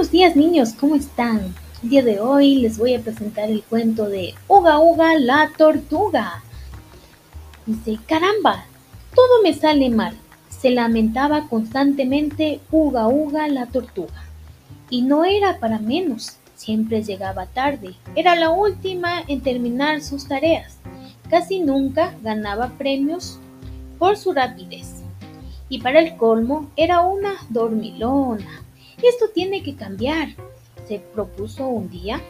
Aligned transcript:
Buenos 0.00 0.12
días 0.12 0.34
niños, 0.34 0.72
¿cómo 0.72 0.94
están? 0.94 1.54
Día 1.82 2.02
de 2.02 2.20
hoy 2.20 2.54
les 2.54 2.78
voy 2.78 2.94
a 2.94 3.00
presentar 3.00 3.50
el 3.50 3.62
cuento 3.62 4.08
de 4.08 4.32
Uga 4.48 4.78
Uga 4.78 5.18
la 5.18 5.50
tortuga. 5.58 6.42
Dice, 7.66 7.98
caramba, 8.06 8.64
todo 9.14 9.42
me 9.42 9.52
sale 9.52 9.90
mal. 9.90 10.16
Se 10.48 10.70
lamentaba 10.70 11.48
constantemente 11.48 12.60
Uga 12.70 13.08
Uga 13.08 13.46
la 13.48 13.66
tortuga. 13.66 14.24
Y 14.88 15.02
no 15.02 15.26
era 15.26 15.58
para 15.58 15.78
menos, 15.78 16.38
siempre 16.54 17.02
llegaba 17.02 17.44
tarde. 17.44 17.94
Era 18.14 18.36
la 18.36 18.48
última 18.48 19.22
en 19.28 19.42
terminar 19.42 20.00
sus 20.00 20.26
tareas. 20.26 20.78
Casi 21.28 21.60
nunca 21.60 22.14
ganaba 22.22 22.70
premios 22.78 23.38
por 23.98 24.16
su 24.16 24.32
rapidez. 24.32 25.02
Y 25.68 25.82
para 25.82 26.00
el 26.00 26.16
colmo 26.16 26.70
era 26.74 27.00
una 27.00 27.34
dormilona 27.50 28.64
esto 29.08 29.28
tiene 29.32 29.62
que 29.62 29.76
cambiar, 29.76 30.28
se 30.86 30.98
propuso 30.98 31.66
un 31.66 31.88
día, 31.90 32.20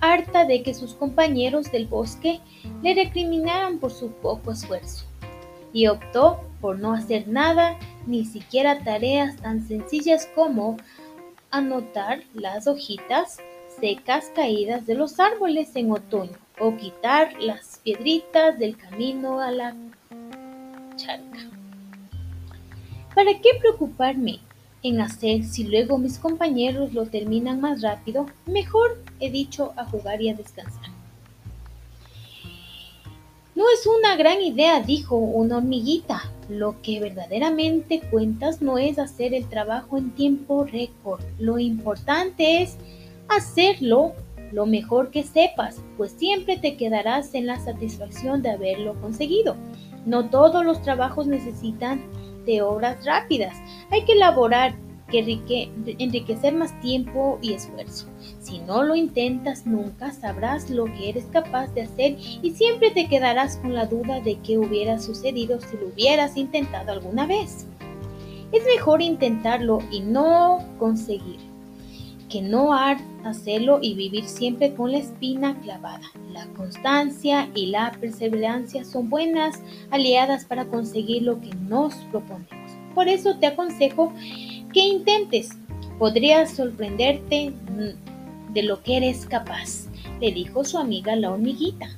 harta 0.00 0.44
de 0.44 0.62
que 0.62 0.74
sus 0.74 0.94
compañeros 0.94 1.70
del 1.70 1.86
bosque 1.86 2.40
le 2.82 2.94
recriminaran 2.94 3.78
por 3.78 3.92
su 3.92 4.10
poco 4.12 4.52
esfuerzo, 4.52 5.04
y 5.72 5.86
optó 5.86 6.40
por 6.60 6.78
no 6.78 6.92
hacer 6.92 7.28
nada, 7.28 7.78
ni 8.06 8.24
siquiera 8.24 8.82
tareas 8.82 9.36
tan 9.36 9.66
sencillas 9.66 10.28
como 10.34 10.76
anotar 11.50 12.22
las 12.34 12.66
hojitas 12.66 13.38
secas 13.80 14.30
caídas 14.34 14.86
de 14.86 14.94
los 14.94 15.18
árboles 15.20 15.74
en 15.74 15.90
otoño 15.92 16.36
o 16.58 16.76
quitar 16.76 17.32
las 17.40 17.80
piedritas 17.82 18.58
del 18.58 18.76
camino 18.76 19.40
a 19.40 19.50
la 19.50 19.74
charca. 20.96 21.38
¿Para 23.14 23.32
qué 23.40 23.50
preocuparme 23.58 24.40
en 24.82 25.00
hacer 25.00 25.44
si 25.44 25.64
luego 25.64 25.98
mis 25.98 26.18
compañeros 26.18 26.92
lo 26.92 27.06
terminan 27.06 27.60
más 27.60 27.82
rápido, 27.82 28.26
mejor 28.46 29.02
he 29.20 29.30
dicho 29.30 29.72
a 29.76 29.84
jugar 29.84 30.22
y 30.22 30.30
a 30.30 30.34
descansar. 30.34 30.90
No 33.54 33.64
es 33.74 33.86
una 33.86 34.16
gran 34.16 34.40
idea, 34.40 34.80
dijo 34.80 35.16
una 35.16 35.58
hormiguita. 35.58 36.22
Lo 36.48 36.80
que 36.80 36.98
verdaderamente 36.98 38.00
cuentas 38.00 38.62
no 38.62 38.78
es 38.78 38.98
hacer 38.98 39.34
el 39.34 39.48
trabajo 39.48 39.98
en 39.98 40.12
tiempo 40.12 40.64
récord. 40.64 41.20
Lo 41.38 41.58
importante 41.58 42.62
es 42.62 42.78
hacerlo 43.28 44.14
lo 44.52 44.66
mejor 44.66 45.10
que 45.10 45.22
sepas, 45.22 45.76
pues 45.96 46.12
siempre 46.12 46.56
te 46.56 46.76
quedarás 46.76 47.34
en 47.34 47.46
la 47.46 47.60
satisfacción 47.60 48.42
de 48.42 48.50
haberlo 48.50 49.00
conseguido. 49.00 49.56
No 50.06 50.30
todos 50.30 50.64
los 50.64 50.82
trabajos 50.82 51.26
necesitan 51.26 52.02
de 52.46 52.62
obras 52.62 53.04
rápidas. 53.04 53.56
Hay 53.90 54.04
que 54.04 54.12
elaborar, 54.12 54.74
que 55.10 55.68
enriquecer 55.98 56.54
más 56.54 56.78
tiempo 56.80 57.38
y 57.42 57.52
esfuerzo. 57.52 58.06
Si 58.40 58.58
no 58.60 58.84
lo 58.84 58.94
intentas 58.94 59.66
nunca 59.66 60.12
sabrás 60.12 60.70
lo 60.70 60.84
que 60.84 61.10
eres 61.10 61.24
capaz 61.32 61.66
de 61.74 61.82
hacer 61.82 62.16
y 62.42 62.52
siempre 62.52 62.90
te 62.92 63.08
quedarás 63.08 63.56
con 63.56 63.74
la 63.74 63.86
duda 63.86 64.20
de 64.20 64.38
qué 64.38 64.58
hubiera 64.58 65.00
sucedido 65.00 65.60
si 65.60 65.76
lo 65.76 65.88
hubieras 65.88 66.36
intentado 66.36 66.92
alguna 66.92 67.26
vez. 67.26 67.66
Es 68.52 68.64
mejor 68.64 69.02
intentarlo 69.02 69.80
y 69.90 70.00
no 70.00 70.64
conseguir 70.78 71.50
que 72.30 72.40
no 72.40 72.72
hacerlo 73.24 73.80
y 73.82 73.94
vivir 73.94 74.24
siempre 74.24 74.72
con 74.74 74.92
la 74.92 74.98
espina 74.98 75.60
clavada. 75.60 76.06
La 76.32 76.46
constancia 76.54 77.50
y 77.54 77.66
la 77.66 77.90
perseverancia 78.00 78.84
son 78.84 79.10
buenas 79.10 79.60
aliadas 79.90 80.44
para 80.44 80.66
conseguir 80.66 81.24
lo 81.24 81.40
que 81.40 81.50
nos 81.68 81.94
proponemos. 82.12 82.59
Por 83.00 83.08
eso 83.08 83.34
te 83.36 83.46
aconsejo 83.46 84.12
que 84.74 84.80
intentes. 84.80 85.48
Podrías 85.98 86.50
sorprenderte 86.50 87.50
de 88.52 88.62
lo 88.62 88.82
que 88.82 88.98
eres 88.98 89.24
capaz, 89.24 89.86
le 90.20 90.30
dijo 90.32 90.64
su 90.64 90.76
amiga 90.76 91.16
la 91.16 91.30
hormiguita. 91.30 91.88